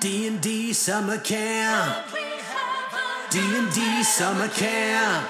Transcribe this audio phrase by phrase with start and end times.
[0.00, 2.06] D&D summer camp.
[3.30, 5.28] D&D summer camp.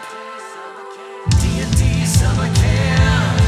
[1.40, 3.41] D&D summer camp.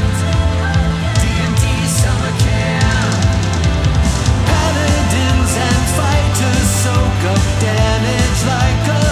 [1.21, 3.15] D&D summer camp.
[4.49, 9.02] Paladins and fighters soak up damage like a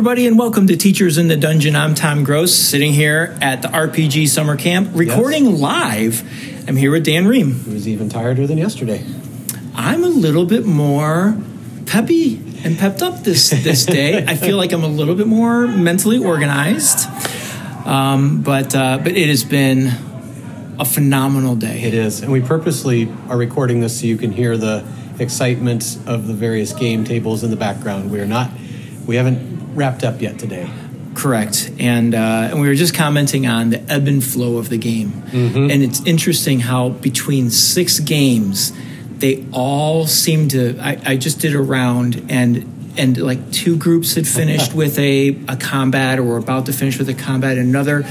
[0.00, 1.76] everybody, and welcome to Teachers in the Dungeon.
[1.76, 6.22] I'm Tom Gross, sitting here at the RPG Summer Camp, recording live.
[6.66, 7.62] I'm here with Dan Ream.
[7.70, 9.04] Was even tireder than yesterday.
[9.74, 11.36] I'm a little bit more
[11.84, 14.24] peppy and pepped up this this day.
[14.26, 17.06] I feel like I'm a little bit more mentally organized,
[17.86, 19.88] um, but uh, but it has been
[20.78, 21.82] a phenomenal day.
[21.82, 24.82] It is, and we purposely are recording this so you can hear the
[25.18, 28.10] excitement of the various game tables in the background.
[28.10, 28.50] We are not,
[29.10, 30.70] we haven't wrapped up yet today.
[31.16, 34.78] Correct, and uh, and we were just commenting on the ebb and flow of the
[34.78, 38.72] game, and it's interesting how between six games,
[39.18, 40.78] they all seem to.
[40.78, 45.30] I, I just did a round, and and like two groups had finished with a
[45.48, 47.58] a combat or were about to finish with a combat.
[47.58, 48.04] Another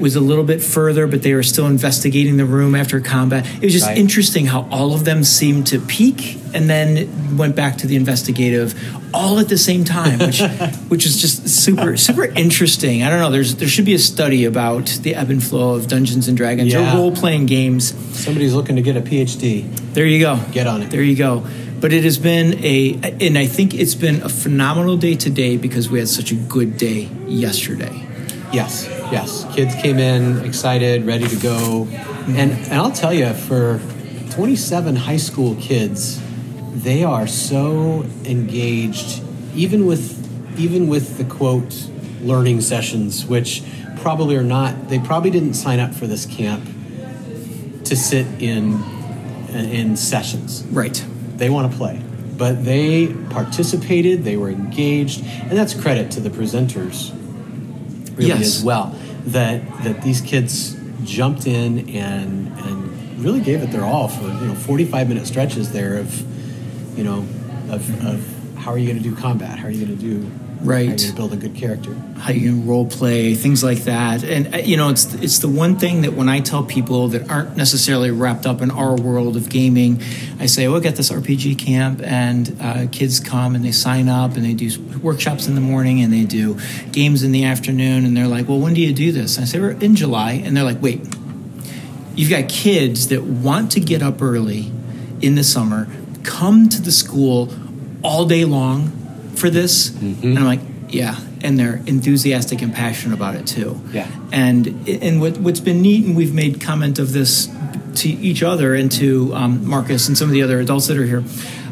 [0.00, 3.46] was a little bit further, but they were still investigating the room after combat.
[3.56, 3.98] It was just Right.
[3.98, 8.74] interesting how all of them seemed to peak and then went back to the investigative
[9.14, 10.40] all at the same time, which
[10.88, 13.02] which is just super super interesting.
[13.02, 13.30] I don't know.
[13.30, 16.72] There's there should be a study about the ebb and flow of Dungeons and Dragons
[16.72, 16.92] Yeah.
[16.94, 17.94] or role playing games.
[18.12, 19.64] Somebody's looking to get a PhD.
[19.94, 20.38] There you go.
[20.52, 20.90] Get on it.
[20.90, 21.44] There you go.
[21.78, 25.90] But it has been a, and I think it's been a phenomenal day today because
[25.90, 28.02] we had such a good day yesterday.
[28.50, 29.46] Yes, yes.
[29.54, 31.86] Kids came in excited, ready to go,
[32.28, 33.80] and and I'll tell you, for
[34.30, 36.20] 27 high school kids,
[36.74, 39.22] they are so engaged,
[39.54, 40.14] even with
[40.58, 41.88] even with the quote
[42.20, 43.62] learning sessions, which
[44.00, 44.88] probably are not.
[44.88, 46.64] They probably didn't sign up for this camp
[47.84, 48.82] to sit in
[49.54, 51.02] in sessions Right.
[51.36, 52.02] they want to play
[52.36, 57.12] but they participated they were engaged and that's credit to the presenters
[58.16, 58.58] really Yes.
[58.58, 58.94] as well
[59.26, 64.46] that that these kids jumped in and and really gave it their all for you
[64.48, 66.22] know 45 minute stretches there of
[66.98, 67.26] you know
[67.70, 68.35] of, of
[68.66, 70.98] how are you going to do combat how are you going to do Right.
[70.98, 74.24] to build a good character how you can role play, things like that.
[74.24, 77.30] And uh, you know, it's it's the one thing that when I tell people that
[77.30, 80.00] aren't necessarily wrapped up in our world of gaming,
[80.40, 84.08] I say, "Oh, I got this RPG camp, and uh, kids come and they sign
[84.08, 84.70] up and they do
[85.02, 86.58] workshops in the morning and they do
[86.90, 89.46] games in the afternoon." And they're like, "Well, when do you do this?" And I
[89.46, 91.00] say, "We're in July," and they're like, "Wait."
[92.16, 94.72] You've got kids that want to get up early
[95.20, 95.86] in the summer,
[96.22, 97.50] come to the school
[98.06, 98.90] all day long
[99.34, 99.90] for this.
[100.00, 101.16] And I'm like, yeah.
[101.42, 103.80] And they're enthusiastic and passionate about it too.
[103.92, 104.08] Yeah.
[104.32, 107.48] And and what, what's been neat, and we've made comment of this
[107.96, 111.04] to each other and to um, Marcus and some of the other adults that are
[111.06, 111.24] here.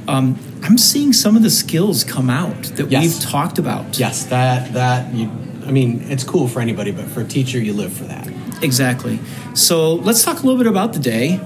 [0.09, 3.03] Um, I'm seeing some of the skills come out that Yes.
[3.05, 3.99] we've talked about.
[3.99, 5.31] yes that that you
[5.67, 8.29] i mean it's cool for anybody but for a teacher you live for that
[8.63, 9.19] Exactly.
[9.55, 11.39] So let's talk a little bit about the day,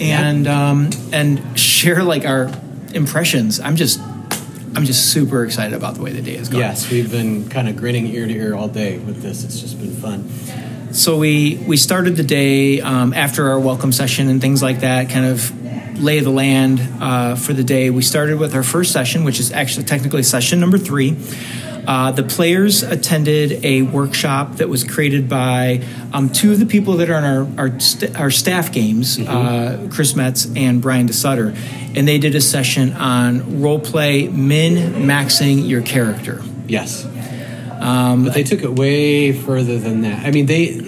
[0.00, 2.50] and um, and share like our
[2.94, 3.58] impressions.
[3.60, 3.98] I'm just
[4.74, 6.62] I'm just super excited about the way the day is going.
[6.62, 9.44] Yes, we've been kind of grinning ear to ear all day with this.
[9.44, 10.28] It's just been fun.
[10.92, 15.10] So we we started the day um, after our welcome session and things like that,
[15.10, 17.90] kind of lay the land uh, for the day.
[17.90, 21.16] We started with our first session, which is actually technically session number three.
[21.90, 26.98] Uh, the players attended a workshop that was created by um, two of the people
[26.98, 31.52] that are on our our, st- our staff games, uh, Chris Metz and Brian DeSutter,
[31.96, 36.40] and they did a session on role play min maxing your character.
[36.68, 37.02] Yes.
[38.22, 40.24] but they took it way further than that.
[40.24, 40.78] I mean, they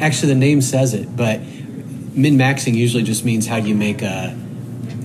[0.00, 1.40] actually the name says it, but
[2.14, 4.34] min maxing usually just means how do you make a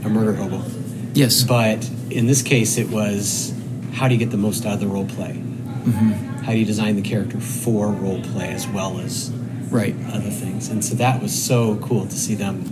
[0.06, 0.64] a murder hobo.
[1.14, 3.54] Yes, But in this case, it was
[3.94, 5.42] how do you get the most out of the role play?
[6.44, 9.32] How do you design the character for role play as well as
[9.70, 9.96] right.
[10.08, 10.70] other things?
[10.70, 12.64] And so that was so cool to see them.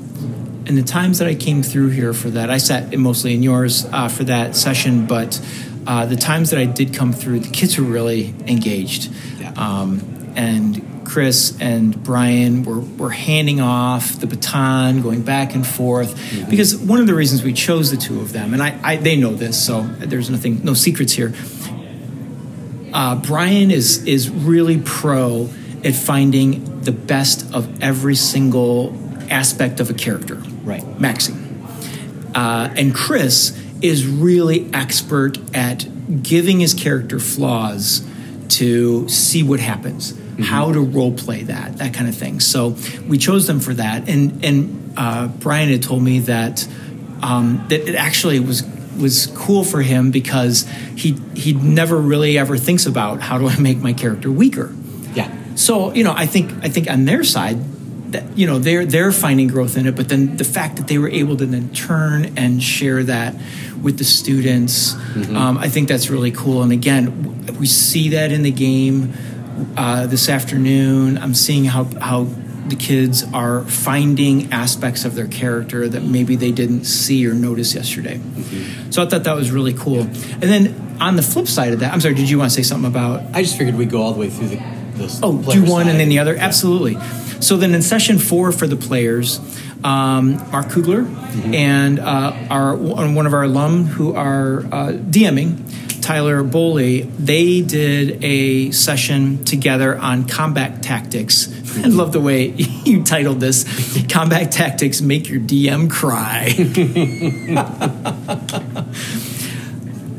[0.67, 3.85] and the times that I came through here for that, I sat mostly in yours
[3.85, 5.41] uh, for that session, but
[5.87, 9.11] uh, the times that I did come through, the kids were really engaged.
[9.39, 9.53] Yeah.
[9.55, 16.15] Um, and Chris and Brian were, were handing off the baton, going back and forth.
[16.49, 19.17] Because one of the reasons we chose the two of them, and I, I they
[19.17, 21.33] know this, so there's nothing, no secrets here.
[22.93, 25.49] uh, Brian is is really pro
[25.83, 28.95] at finding the best of every single
[29.29, 30.35] aspect of a character.
[30.63, 30.85] Right.
[30.99, 31.33] Maxie.
[32.33, 38.05] Uh, and Chris is really expert at giving his character flaws
[38.49, 42.39] to see what happens, how to role play that, that kind of thing.
[42.39, 42.75] So
[43.07, 44.09] we chose them for that.
[44.09, 46.67] And and uh, Brian had told me that
[47.21, 48.63] um, that it actually was
[48.99, 53.57] was cool for him because he he never really ever thinks about how do I
[53.59, 54.73] make my character weaker.
[55.13, 55.35] Yeah.
[55.55, 57.57] So you know, I think I think on their side,
[58.11, 59.95] that you know they're they're finding growth in it.
[59.95, 63.35] But then the fact that they were able to then turn and share that
[63.81, 64.93] with the students,
[65.33, 66.61] um, I think that's really cool.
[66.61, 69.13] And again, we see that in the game
[69.77, 71.17] uh, this afternoon.
[71.17, 72.27] I'm seeing how how
[72.67, 77.73] the kids are finding aspects of their character that maybe they didn't see or notice
[77.73, 78.19] yesterday.
[78.91, 80.01] So I thought that was really cool.
[80.01, 82.61] And then on the flip side of that, I'm sorry, did you want to say
[82.63, 84.55] something about I just figured we'd go all the way through the.
[84.57, 86.35] the Oh, do one and then the other?
[86.35, 86.45] Yeah.
[86.45, 86.97] Absolutely.
[87.41, 89.39] So then in session four for the players,
[89.83, 91.01] um, Mark Kugler
[91.31, 91.53] Mm-hmm.
[91.53, 95.57] and uh, our one of our alum who are uh, DMing,
[96.01, 101.47] Tyler Boley, they did a session together on combat tactics.
[101.83, 102.47] I love the way
[102.85, 103.63] you titled this
[104.09, 106.49] Combat Tactics Make Your DM Cry.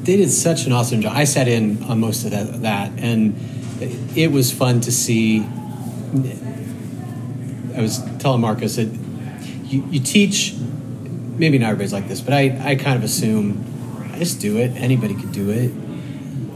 [0.05, 1.13] they did such an awesome job.
[1.15, 3.37] I sat in on most of that, that and
[4.17, 5.41] it was fun to see.
[7.77, 8.99] I was telling Marcus said,
[9.65, 10.55] you, you teach,
[11.37, 13.65] maybe not everybody's like this, but I, I kind of assume,
[14.23, 14.71] just do it.
[14.77, 15.71] Anybody could do it.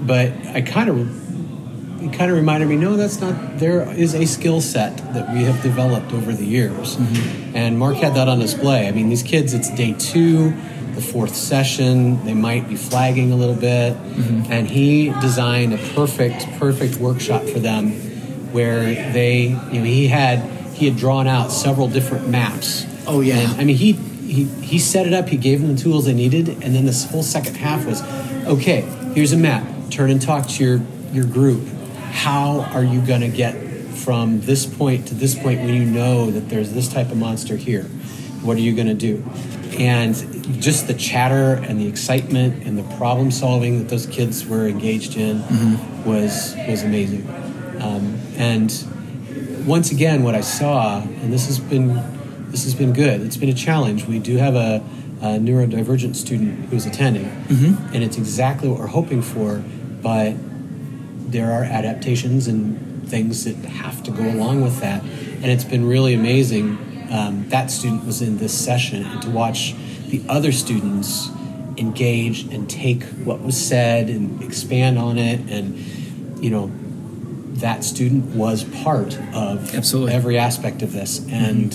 [0.07, 4.25] But I kind of, it kind of reminded me, no, that's not, there is a
[4.25, 6.97] skill set that we have developed over the years.
[6.97, 7.57] Mm-hmm.
[7.57, 8.87] And Mark had that on display.
[8.87, 10.55] I mean, these kids, it's day two,
[10.95, 13.95] the fourth session, they might be flagging a little bit.
[13.95, 14.53] Mm-hmm.
[14.53, 17.91] And he designed a perfect, perfect workshop for them
[18.53, 20.39] where they, you know, he had,
[20.75, 22.87] he had drawn out several different maps.
[23.09, 23.39] Oh, yeah.
[23.39, 26.15] And, I mean, he, he, he set it up, he gave them the tools they
[26.15, 28.03] needed, and then this whole second half was
[28.47, 28.83] okay,
[29.15, 30.81] here's a map, turn and talk to your,
[31.13, 31.67] your group.
[32.11, 33.55] How are you going to get
[33.95, 37.57] from this point to this point when you know that there's this type of monster
[37.57, 37.85] here?
[38.43, 39.25] What are you going to do?
[39.79, 40.15] And
[40.63, 45.17] just the chatter and the excitement and the problem solving that those kids were engaged
[45.17, 45.43] in
[46.05, 47.29] was was amazing.
[47.81, 48.73] Um, and
[49.67, 51.97] once again, what I saw, and this has been
[52.51, 53.21] this has been good.
[53.23, 54.07] It's been a challenge.
[54.07, 54.83] We do have a,
[55.21, 57.27] a neurodivergent student who's attending,
[57.95, 59.63] and it's exactly what we're hoping for.
[60.03, 60.35] But
[61.31, 65.87] there are adaptations and things that have to go along with that, and it's been
[65.87, 66.79] really amazing.
[67.11, 69.75] Um, that student was in this session, and to watch
[70.09, 71.29] the other students
[71.77, 75.79] engage and take what was said and expand on it, and
[76.43, 76.71] you know
[77.61, 80.13] that student was part of Absolutely.
[80.13, 81.27] every aspect of this.
[81.31, 81.73] And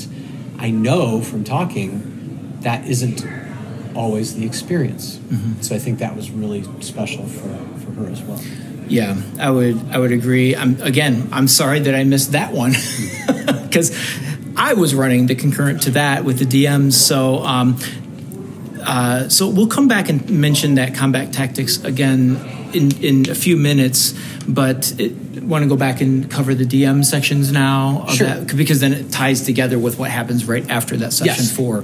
[0.62, 3.26] I know from talking that isn't
[3.96, 5.20] always the experience.
[5.62, 7.50] So I think that was really special for,
[7.80, 8.40] for her as well.
[8.88, 10.56] Yeah, I would I would agree.
[10.56, 12.72] I'm again, I'm sorry that I missed that one
[13.64, 13.98] because
[14.58, 16.94] I was running the concurrent to that with the DMs.
[16.94, 17.80] So um,
[18.84, 22.38] uh, so we'll come back and mention that combat tactics again
[22.74, 24.14] in in a few minutes.
[24.48, 25.14] But it,
[25.52, 28.28] want to go back and cover the DM sections now of Sure.
[28.28, 31.52] that because then it ties together with what happens right after that session Yes.
[31.52, 31.84] four.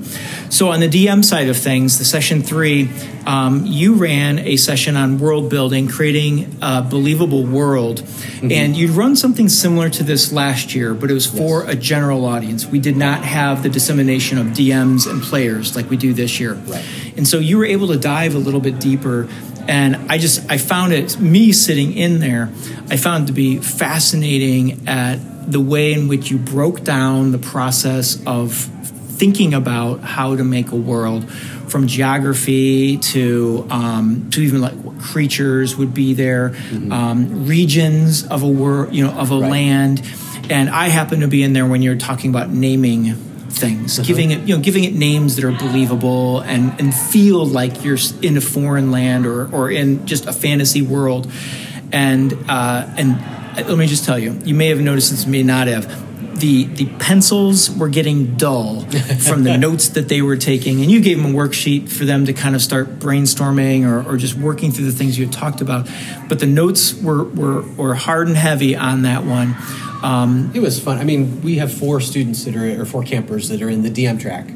[0.49, 2.89] So on the DM side of things, the session three,
[3.25, 8.01] um, you ran a session on world building, creating a believable world,
[8.37, 8.51] Mm-hmm.
[8.51, 12.23] and you'd run something similar to this last year, but it was for a general
[12.25, 12.65] audience.
[12.67, 16.53] We did not have the dissemination of DMs and players like we do this year,
[16.67, 16.83] Right.
[17.17, 19.27] and so you were able to dive a little bit deeper.
[19.67, 22.49] And I just I found it me sitting in there,
[22.89, 25.17] I found it to be fascinating at
[25.51, 30.71] the way in which you broke down the process of thinking about how to make
[30.71, 31.29] a world
[31.67, 36.55] from geography to um, to even like what creatures would be there
[36.91, 39.51] um, regions of a world you know of a Right.
[39.51, 40.01] land
[40.49, 43.15] and i happen to be in there when you're talking about naming
[43.57, 47.83] things giving it you know giving it names that are believable and and feel like
[47.83, 51.31] you're in a foreign land or or in just a fantasy world
[51.91, 53.11] and uh, and
[53.57, 56.07] uh, let me just tell you you may have noticed this may not have
[56.39, 58.81] the the pencils were getting dull
[59.19, 62.25] from the notes that they were taking, and you gave them a worksheet for them
[62.25, 65.61] to kind of start brainstorming or, or just working through the things you had talked
[65.61, 65.89] about.
[66.29, 69.55] But the notes were were, were hard and heavy on that one.
[70.03, 70.97] Um, It was fun.
[70.99, 73.89] I mean, we have four students that are, or four campers that are in the
[73.89, 74.47] DM track,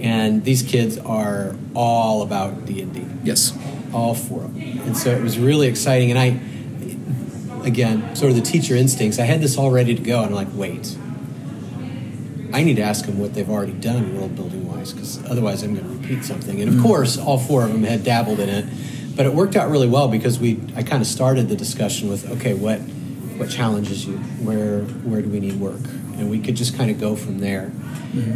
[0.00, 3.04] and these kids are all about D and D.
[3.24, 3.52] yes,
[3.92, 4.80] all four of them.
[4.86, 6.10] And so it was really exciting.
[6.10, 6.40] And I,
[7.66, 9.18] again, sort of the teacher instincts.
[9.18, 10.96] I had this all ready to go, and I'm like, wait,
[12.52, 15.74] I need to ask them what they've already done world building wise, because otherwise I'm
[15.74, 16.60] going to repeat something.
[16.60, 18.64] And of course, all four of them had dabbled in it,
[19.16, 22.28] but it worked out really well because we I kind of started the discussion with,
[22.32, 22.80] okay, what
[23.42, 24.16] what challenges you?
[24.46, 25.80] Where where do we need work?
[26.16, 27.72] And we could just kind of go from there.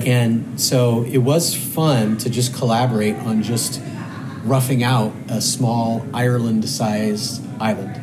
[0.05, 3.81] And so it was fun to just collaborate on just
[4.43, 8.03] roughing out a small Ireland-sized island.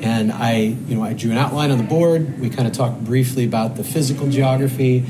[0.00, 2.40] And I, you know, I drew an outline on the board.
[2.40, 5.04] We kind of talked briefly about the physical geography,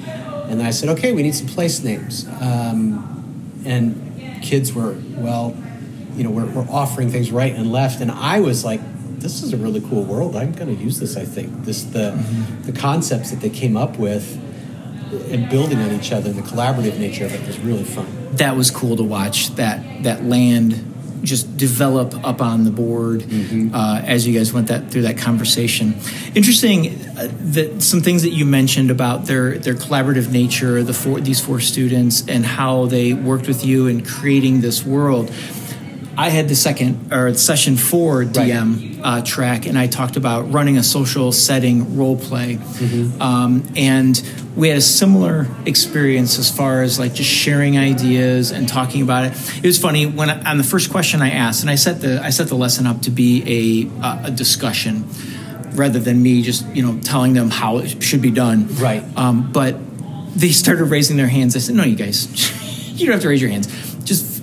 [0.48, 2.26] and then I said, okay, we need some place names.
[2.40, 5.56] Um, and kids were, well,
[6.16, 8.80] you know, we're, we're offering things right and left, and I was like,
[9.20, 10.36] this is a really cool world.
[10.36, 11.16] I'm going to use this.
[11.16, 12.10] I think this the
[12.62, 14.38] the concepts that they came up with
[15.32, 18.06] and building on each other, the collaborative nature of it was really fun.
[18.36, 20.84] that was cool to watch that that land
[21.22, 23.24] just develop up on the board
[23.74, 25.94] uh, as you guys went that through that conversation.
[26.36, 26.86] Interesting
[27.18, 31.40] uh, that some things that you mentioned about their their collaborative nature, the four these
[31.40, 35.32] four students, and how they worked with you in creating this world.
[36.18, 40.76] I had the second or session four DM uh, track, and I talked about running
[40.76, 42.58] a social setting role play,
[43.20, 44.20] um, and
[44.56, 49.26] we had a similar experience as far as like just sharing ideas and talking about
[49.26, 49.58] it.
[49.58, 52.20] It was funny when I, on the first question I asked, and I set the
[52.20, 55.08] I set the lesson up to be a uh, a discussion
[55.74, 58.66] rather than me just you know telling them how it should be done.
[58.74, 59.04] Right.
[59.16, 59.76] Um, but
[60.34, 61.54] they started raising their hands.
[61.54, 62.26] I said, "No, you guys,
[63.00, 63.68] you don't have to raise your hands.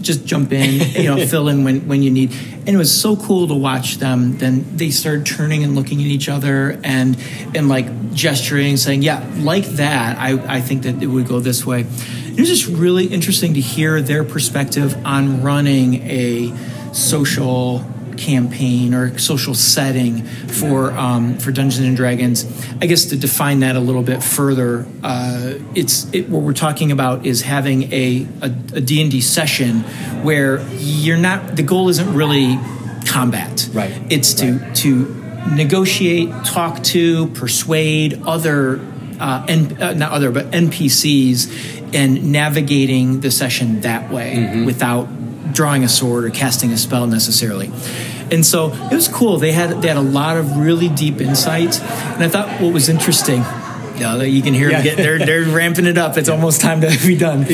[0.05, 3.15] Just jump in, you know, fill in when when you need." And it was so
[3.15, 4.37] cool to watch them.
[4.37, 7.17] Then they started turning and looking at each other and
[7.53, 10.17] and like gesturing, saying, "Yeah, like that.
[10.17, 13.61] I I think that it would go this way." It was just really interesting to
[13.61, 16.53] hear their perspective on running a
[16.93, 17.85] social
[18.17, 22.45] campaign or social setting for um, for Dungeons and Dragons.
[22.81, 26.91] I guess to define that a little bit further, uh, it's it, what we're talking
[26.91, 29.81] about is having a a, a D&D session
[30.23, 32.59] where you're not the goal isn't really
[33.05, 33.69] combat.
[33.73, 33.93] Right.
[34.09, 35.23] It's to to
[35.55, 38.79] negotiate, talk to, persuade other
[39.19, 45.07] uh, N, uh, not other but NPCs and navigating the session that way without
[45.55, 47.71] drawing a sword or casting a spell necessarily.
[48.31, 49.37] And so it was cool.
[49.37, 52.89] They had they had a lot of really deep insight, and I thought what was
[52.89, 53.43] interesting.
[53.97, 54.81] Yeah, you can hear Yeah.
[54.81, 56.17] them get they're they're ramping it up.
[56.17, 57.45] It's almost time to be done.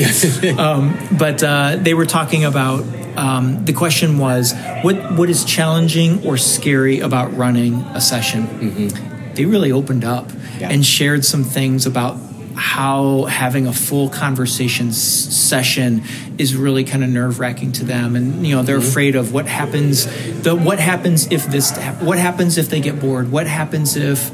[0.58, 2.84] um, but uh, they were talking about
[3.16, 8.90] um, the question was what what is challenging or scary about running a session.
[9.34, 10.70] They really opened up Yeah.
[10.70, 12.16] and shared some things about
[12.56, 16.02] how having a full conversation s- session
[16.38, 19.46] is really kind of nerve wracking to them, and you know they're afraid of what
[19.46, 20.06] happens.
[20.42, 21.76] The what happens if this?
[22.00, 23.30] What happens if they get bored?
[23.30, 24.30] What happens if?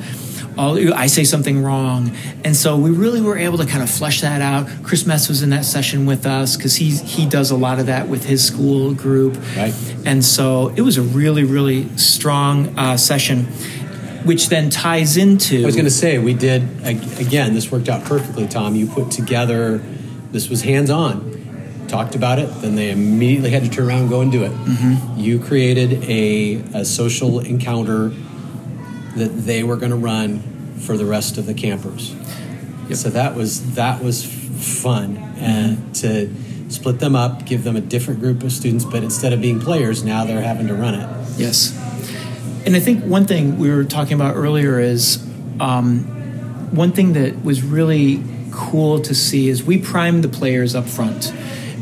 [0.59, 2.15] all, I say something wrong.
[2.45, 4.69] And so we really were able to kind of flesh that out.
[4.83, 7.87] Chris Metz was in that session with us because he, he does a lot of
[7.87, 9.37] that with his school group.
[9.57, 9.75] Right.
[10.05, 13.47] And so it was a really, really strong uh, session,
[14.25, 15.63] which then ties into.
[15.63, 17.55] I was going to say we did again.
[17.55, 18.75] This worked out perfectly, Tom.
[18.75, 19.79] You put together.
[20.33, 21.37] This was hands on.
[21.89, 24.53] Talked about it, then they immediately had to turn around and go and do it.
[24.53, 25.19] Mm-hmm.
[25.19, 28.11] You created a, a social encounter
[29.17, 30.41] that they were going to run
[30.81, 32.15] for the rest of the campers.
[32.93, 35.93] So that was that was fun, and mm-hmm.
[35.93, 39.61] to split them up, give them a different group of students, but instead of being
[39.61, 41.09] players, now they're having to run it.
[41.37, 41.73] Yes.
[42.69, 45.27] And I think one thing we were talking about earlier is
[45.59, 46.01] um,
[46.77, 48.23] one thing that was really
[48.53, 51.33] cool to see is we primed the players up front.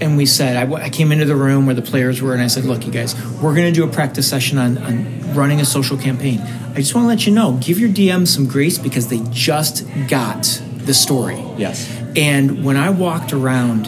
[0.00, 2.66] And we said, I came into the room where the players were, and I said,
[2.66, 5.99] Look, you guys, we're going to do a practice session on, on running a social
[5.99, 6.38] campaign.
[6.40, 9.85] I just want to let you know, give your DM some grace because they just
[10.07, 11.43] got the story.
[11.57, 11.90] Yes.
[12.14, 13.87] And when I walked around,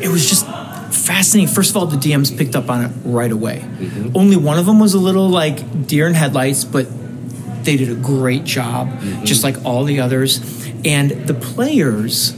[0.00, 0.46] it was just
[1.06, 1.52] fascinating.
[1.52, 3.60] First of all, the DMs picked up on it right away.
[3.60, 4.16] Mm-hmm.
[4.16, 6.86] Only one of them was a little like deer in headlights, but
[7.64, 9.24] they did a great job, mm-hmm.
[9.24, 10.40] just like all the others.
[10.84, 12.32] And the players,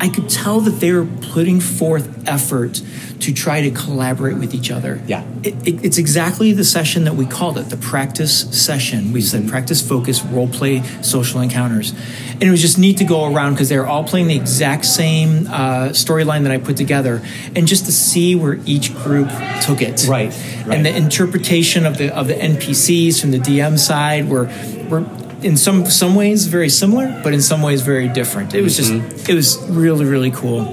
[0.00, 2.82] I could tell that they were putting forth effort
[3.20, 5.00] to try to collaborate with each other.
[5.06, 5.24] Yeah.
[5.42, 9.12] It, it- it's exactly the session that we called it, the practice session.
[9.12, 11.92] We said practice, focus, role play, social encounters.
[12.32, 14.84] And it was just neat to go around because they were all playing the exact
[14.84, 17.22] same uh, storyline that I put together,
[17.54, 19.28] and just to see where each group
[19.62, 20.06] took it.
[20.06, 20.28] Right,
[20.66, 20.76] right.
[20.76, 24.44] And the interpretation of the of the NPCs from the DM side were
[24.90, 25.00] were
[25.42, 28.54] in some some ways very similar, but in some ways very different.
[28.54, 29.08] It was Mm-hmm.
[29.10, 30.64] just it was really really cool.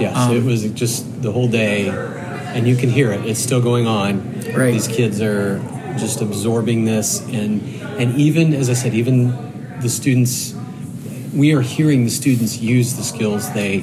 [0.00, 1.88] Yes, Um, it was just the whole day,
[2.54, 3.24] and you can hear it.
[3.26, 4.20] It's still going on.
[4.54, 4.72] Right.
[4.72, 5.58] These kids are
[5.98, 7.62] just absorbing this, and
[7.98, 9.32] and even as I said, even
[9.80, 10.54] the students.
[11.36, 13.80] We are hearing the students use the skills they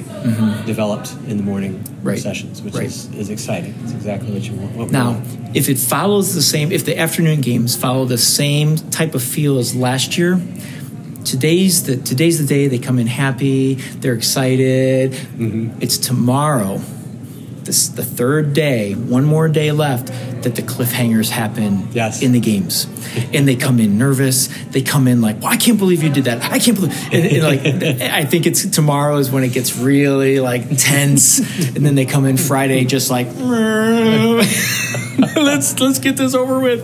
[0.66, 2.08] developed in the morning Mm-hmm.
[2.08, 2.18] Right.
[2.18, 2.84] sessions, which Right.
[2.86, 3.74] is, is exciting.
[3.82, 4.76] It's exactly what you want.
[4.76, 5.56] What Now, want.
[5.56, 9.56] if it follows the same, if the afternoon games follow the same type of feel
[9.58, 10.38] as last year,
[11.24, 15.12] today's the today's the day they come in happy, they're excited.
[15.12, 15.78] Mm-hmm.
[15.80, 16.82] It's tomorrow,
[17.64, 20.08] this the third day, one more day left
[20.42, 22.20] that the cliffhangers happen Yes.
[22.22, 22.86] in the games,
[23.32, 24.48] and they come in nervous.
[24.70, 26.42] They come in like, "Well, I can't believe you did that.
[26.44, 30.40] I can't believe." And, and like, I think it's tomorrow is when it gets really
[30.40, 33.26] like tense, and then they come in Friday just like,
[35.36, 36.82] "Let's let's get this over with,"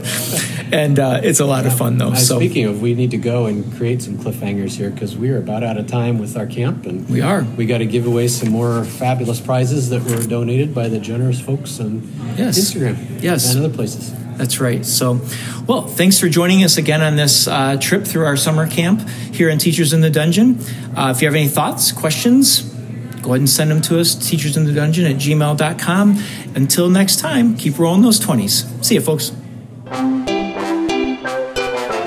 [0.73, 2.15] and uh, it's a lot of fun though.
[2.15, 5.39] So speaking of, we need to go and create some cliffhangers here because we are
[5.39, 7.43] about out of time with our camp, and We are.
[7.57, 11.41] We got to give away some more fabulous prizes that were donated by the generous
[11.41, 12.03] folks on
[12.37, 12.59] Yes.
[12.59, 13.55] Instagram, Yes.
[13.55, 14.13] and other places.
[14.37, 14.87] That's right.
[14.87, 15.21] So,
[15.67, 19.51] well, thanks for joining us again on this uh, trip through our summer camp here
[19.51, 20.59] in Teachers in the Dungeon.
[20.97, 22.70] Uh, if you have any thoughts, questions,
[23.31, 26.21] go ahead and send them to us, teachersinthedungeon at gmail.com.
[26.57, 28.85] Until next time, keep rolling those 20s.
[28.85, 29.31] See you, folks.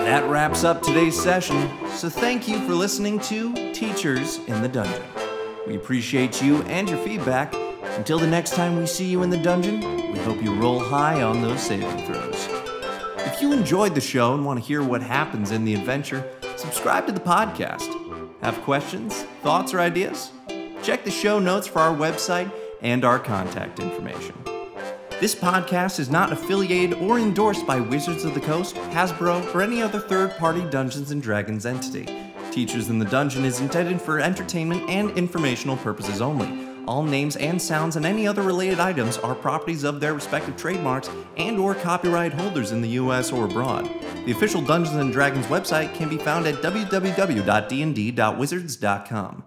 [0.03, 5.01] That wraps up today's session, so thank you for listening to Teachers in the Dungeon.
[5.65, 7.56] We appreciate you and your feedback.
[7.96, 9.80] Until the next time we see you in the dungeon,
[10.12, 12.50] we hope you roll high on those saving throws.
[13.20, 17.08] If you enjoyed the show and want to hear what happens in the adventure, subscribe
[17.08, 17.88] to the podcast.
[18.42, 20.34] Have questions, thoughts, or ideas?
[20.84, 24.36] Check the show notes for our website and our contact information.
[25.22, 29.82] This podcast is not affiliated or endorsed by Wizards of the Coast, Hasbro, or any
[29.82, 32.06] other third party Dungeons and Dragons entity.
[32.52, 36.68] Teachers in the Dungeon is intended for entertainment and informational purposes only.
[36.86, 41.10] All names and sounds and any other related items are properties of their respective trademarks
[41.38, 43.90] and or copyright holders in the US or abroad.
[44.25, 49.44] The official Dungeons and Dragons website can be found at www.dnd.wizards.com.